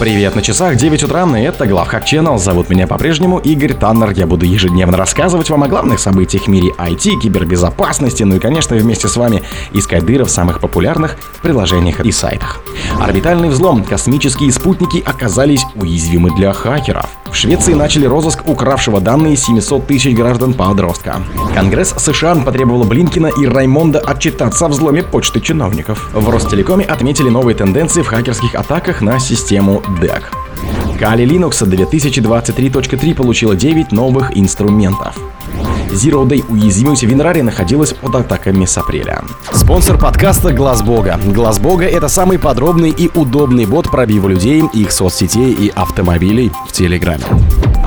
[0.00, 2.38] Привет на часах 9 утра, и это Главхак Channel.
[2.38, 4.12] Зовут меня по-прежнему Игорь Таннер.
[4.12, 8.76] Я буду ежедневно рассказывать вам о главных событиях в мире IT, кибербезопасности, ну и, конечно,
[8.76, 9.42] вместе с вами
[9.74, 12.62] искать дыры в самых популярных приложениях и сайтах.
[12.98, 13.84] Орбитальный взлом.
[13.84, 17.19] Космические спутники оказались уязвимы для хакеров.
[17.30, 21.22] В Швеции начали розыск укравшего данные 700 тысяч граждан-подростка.
[21.54, 26.10] Конгресс США потребовал Блинкина и Раймонда отчитаться о взломе почты чиновников.
[26.12, 30.22] В Ростелекоме отметили новые тенденции в хакерских атаках на систему DEC.
[30.98, 35.16] Kali Linux 2023.3 получила 9 новых инструментов.
[35.90, 39.22] Zero Day уязвимость в Винраре находилась под атаками с апреля.
[39.52, 41.18] Спонсор подкаста Глаз Бога.
[41.26, 46.72] Глаз Бога это самый подробный и удобный бот пробива людей, их соцсетей и автомобилей в
[46.72, 47.24] Телеграме.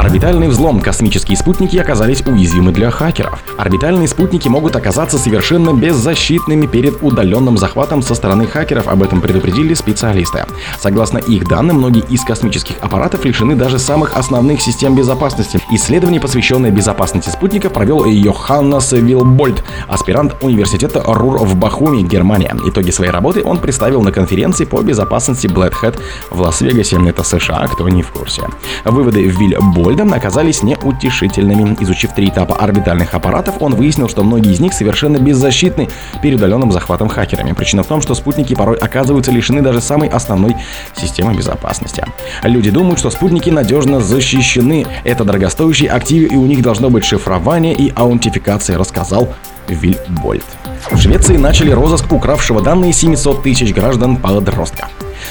[0.00, 0.80] Орбитальный взлом.
[0.80, 3.38] Космические спутники оказались уязвимы для хакеров.
[3.58, 9.74] Орбитальные спутники могут оказаться совершенно беззащитными перед удаленным захватом со стороны хакеров, об этом предупредили
[9.74, 10.46] специалисты.
[10.78, 15.60] Согласно их данным, многие из космических аппаратов лишены даже самых основных систем безопасности.
[15.70, 22.56] Исследование, посвященное безопасности спутника, провел Йоханнес Вилбольд, аспирант университета РУР в Бахуме, Германия.
[22.64, 27.68] Итоги своей работы он представил на конференции по безопасности Black Hat в Лас-Вегасе, это США,
[27.68, 28.44] кто не в курсе.
[28.86, 31.76] Выводы Вильбольда Больда оказались неутешительными.
[31.80, 35.88] Изучив три этапа орбитальных аппаратов, он выяснил, что многие из них совершенно беззащитны
[36.22, 37.54] перед удаленным захватом хакерами.
[37.54, 40.54] Причина в том, что спутники порой оказываются лишены даже самой основной
[40.94, 42.04] системы безопасности.
[42.44, 44.86] Люди думают, что спутники надежно защищены.
[45.02, 49.34] Это дорогостоящие активы, и у них должно быть шифрование и аутентификация, рассказал
[49.66, 50.44] Вильбольд.
[50.88, 54.86] В Швеции начали розыск укравшего данные 700 тысяч граждан подростка.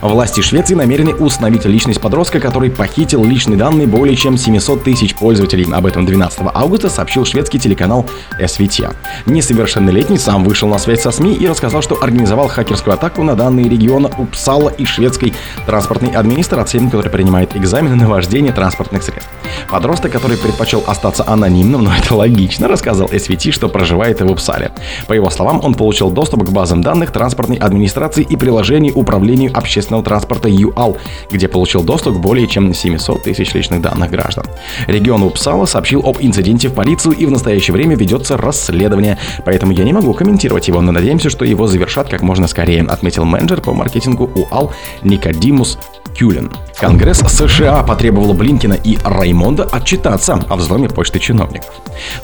[0.00, 5.66] Власти Швеции намерены установить личность подростка, который похитил личные данные более чем 700 тысяч пользователей.
[5.72, 8.06] Об этом 12 августа сообщил шведский телеканал
[8.38, 8.94] SVT.
[9.26, 13.68] Несовершеннолетний сам вышел на связь со СМИ и рассказал, что организовал хакерскую атаку на данные
[13.68, 15.34] региона Упсала и шведской
[15.66, 19.30] транспортной администрации, который принимает экзамены на вождение транспортных средств.
[19.70, 24.72] Подросток, который предпочел остаться анонимным, но это логично, рассказал SVT, что проживает в Упсале.
[25.06, 30.02] По его словам, он получил доступ к базам данных транспортной администрации и приложений управлению общественного
[30.02, 30.96] транспорта ЮАЛ,
[31.30, 34.44] где получил доступ к более чем 700 тысяч личных данных граждан.
[34.88, 39.84] Регион Упсала сообщил об инциденте в полицию и в настоящее время ведется расследование, поэтому я
[39.84, 43.72] не могу комментировать его, но надеемся, что его завершат как можно скорее, отметил менеджер по
[43.72, 44.72] маркетингу УАЛ
[45.04, 45.78] Никодимус
[46.20, 46.50] Кюлин.
[46.78, 51.70] Конгресс США потребовал Блинкина и Раймонда отчитаться о взломе почты чиновников.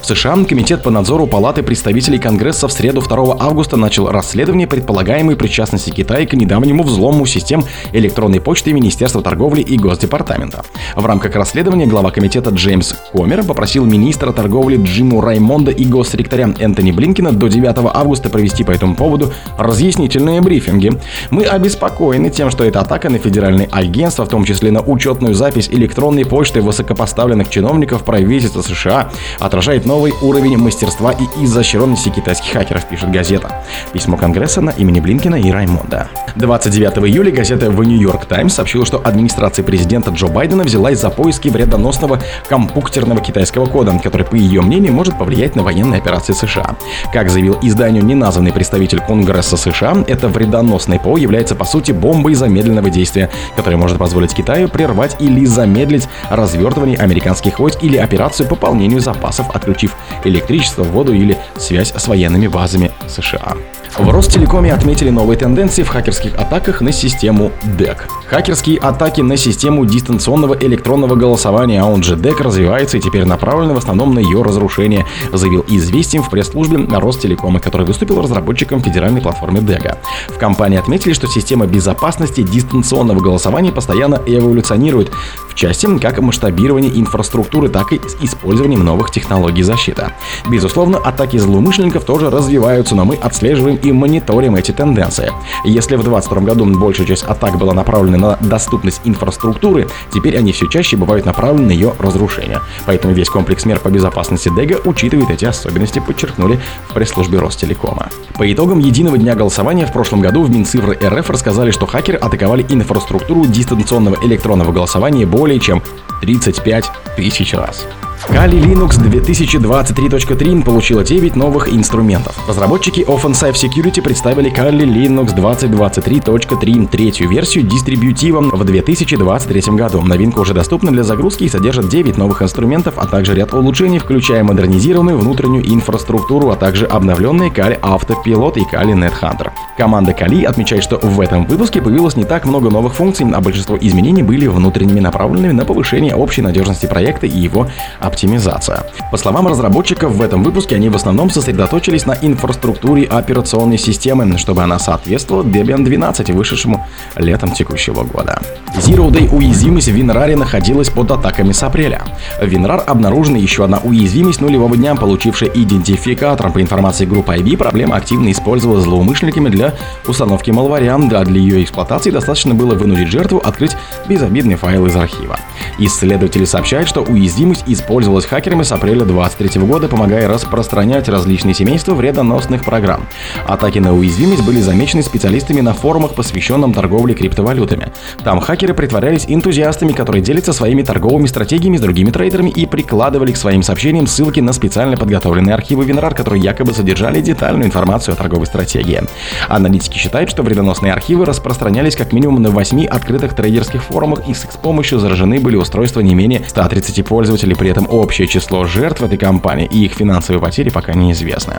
[0.00, 5.36] В США Комитет по надзору Палаты представителей Конгресса в среду 2 августа начал расследование предполагаемой
[5.36, 10.64] причастности Китая к недавнему взлому систем электронной почты Министерства торговли и Госдепартамента.
[10.94, 16.92] В рамках расследования глава комитета Джеймс Комер попросил министра торговли Джиму Раймонда и госсекретаря Энтони
[16.92, 20.92] Блинкина до 9 августа провести по этому поводу разъяснительные брифинги.
[21.30, 25.68] Мы обеспокоены тем, что эта атака на федеральные агентства, в том числе на учетную запись
[25.70, 33.10] электронной почты высокопоставленных чиновников правительства США, отражает новый уровень мастерства и изощренности китайских хакеров, пишет
[33.10, 33.62] газета.
[33.92, 36.08] Письмо Конгресса на имени Блинкина и Раймонда.
[36.36, 41.48] 29 июля газета в Нью-Йорк Таймс сообщила, что администрация президента Джо Байдена взялась за поиски
[41.48, 46.76] вредоносного компьютерного китайского кода, который, по ее мнению, может повлиять на военные операции США.
[47.12, 52.90] Как заявил изданию неназванный представитель Конгресса США, это вредоносный ПО является по сути бомбой замедленного
[52.90, 53.30] действия,
[53.66, 59.50] которая может позволить Китаю прервать или замедлить развертывание американских войск или операцию по пополнению запасов,
[59.52, 63.56] отключив электричество, воду или связь с военными базами США.
[63.98, 67.96] В Ростелекоме отметили новые тенденции в хакерских атаках на систему DEC.
[68.26, 73.72] Хакерские атаки на систему дистанционного электронного голосования, а он же DEC, развиваются и теперь направлены
[73.72, 79.60] в основном на ее разрушение, заявил известием в пресс-службе Ростелекома, который выступил разработчиком федеральной платформы
[79.60, 79.96] DEC.
[80.28, 85.10] В компании отметили, что система безопасности дистанционного голосования постоянно эволюционирует,
[85.56, 90.12] части как масштабирование инфраструктуры, так и с использованием новых технологий защиты.
[90.48, 95.32] Безусловно, атаки злоумышленников тоже развиваются, но мы отслеживаем и мониторим эти тенденции.
[95.64, 100.66] Если в 2022 году большая часть атак была направлена на доступность инфраструктуры, теперь они все
[100.68, 102.60] чаще бывают направлены на ее разрушение.
[102.84, 108.08] Поэтому весь комплекс мер по безопасности ДЭГа учитывает эти особенности, подчеркнули в пресс-службе Ростелекома.
[108.36, 112.66] По итогам единого дня голосования в прошлом году в Минцифры РФ рассказали, что хакеры атаковали
[112.68, 115.82] инфраструктуру дистанционного электронного голосования более чем
[116.20, 116.84] 35
[117.16, 117.86] тысяч раз.
[118.24, 122.36] Kali Linux 2023.3 получила 9 новых инструментов.
[122.48, 130.00] Разработчики OffenSafe Security представили Kali Linux 2023.3, третью версию дистрибьютива в 2023 году.
[130.00, 134.42] Новинка уже доступна для загрузки и содержит 9 новых инструментов, а также ряд улучшений, включая
[134.42, 139.50] модернизированную внутреннюю инфраструктуру, а также обновленные Kali Autopilot и Kali NetHunter.
[139.76, 143.76] Команда Kali отмечает, что в этом выпуске появилось не так много новых функций, а большинство
[143.78, 147.66] изменений были внутренними, направленными на повышение общей надежности проекта и его
[148.06, 148.84] оптимизация.
[149.10, 154.62] По словам разработчиков, в этом выпуске они в основном сосредоточились на инфраструктуре операционной системы, чтобы
[154.62, 156.86] она соответствовала Debian 12, вышедшему
[157.16, 158.40] летом текущего года.
[158.76, 162.04] Zero Day уязвимость в WinRAR находилась под атаками с апреля.
[162.40, 166.52] В WinRAR обнаружена еще одна уязвимость нулевого дня, получившая идентификатор.
[166.52, 169.74] По информации группы IB, проблема активно использовалась злоумышленниками для
[170.06, 173.76] установки малваря, а для ее эксплуатации достаточно было вынудить жертву открыть
[174.08, 175.38] безобидный файл из архива.
[175.78, 182.64] Исследователи сообщают, что уязвимость использовалась хакерами с апреля 2023 года, помогая распространять различные семейства вредоносных
[182.64, 183.06] программ.
[183.46, 187.92] Атаки на уязвимость были замечены специалистами на форумах, посвященном торговле криптовалютами.
[188.22, 193.36] Там хакеры притворялись энтузиастами, которые делятся своими торговыми стратегиями с другими трейдерами и прикладывали к
[193.36, 198.46] своим сообщениям ссылки на специально подготовленные архивы WinRAR, которые якобы содержали детальную информацию о торговой
[198.46, 199.02] стратегии.
[199.48, 204.44] Аналитики считают, что вредоносные архивы распространялись как минимум на 8 открытых трейдерских форумах и с
[204.44, 209.18] их помощью заражены были устройства не менее 130 пользователей, при этом общее число жертв этой
[209.18, 211.54] компании и их финансовые потери пока неизвестны.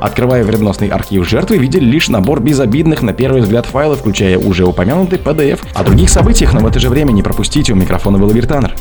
[0.00, 5.18] Открывая вредоносный архив жертвы, видели лишь набор безобидных на первый взгляд файлов, включая уже упомянутый
[5.18, 5.60] PDF.
[5.74, 7.72] О других событиях, но в это же время не пропустите.
[7.72, 8.74] У микрофона был Виртанер.